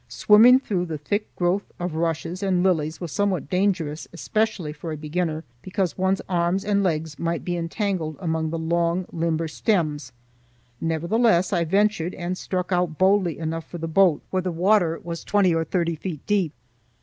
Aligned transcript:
Swimming 0.09 0.59
through 0.59 0.87
the 0.87 0.97
thick 0.97 1.27
growth 1.35 1.71
of 1.79 1.93
rushes 1.93 2.41
and 2.41 2.63
lilies 2.63 2.99
was 2.99 3.11
somewhat 3.11 3.51
dangerous, 3.51 4.07
especially 4.11 4.73
for 4.73 4.91
a 4.91 4.97
beginner, 4.97 5.43
because 5.61 5.95
one's 5.95 6.23
arms 6.27 6.65
and 6.65 6.81
legs 6.81 7.19
might 7.19 7.45
be 7.45 7.55
entangled 7.55 8.17
among 8.19 8.49
the 8.49 8.57
long, 8.57 9.05
limber 9.11 9.47
stems; 9.47 10.11
nevertheless 10.81 11.53
I 11.53 11.65
ventured 11.65 12.15
and 12.15 12.35
struck 12.35 12.71
out 12.71 12.97
boldly 12.97 13.37
enough 13.37 13.67
for 13.69 13.77
the 13.77 13.87
boat, 13.87 14.23
where 14.31 14.41
the 14.41 14.51
water 14.51 14.99
was 15.03 15.23
twenty 15.23 15.53
or 15.53 15.63
thirty 15.63 15.95
feet 15.95 16.25
deep. 16.25 16.51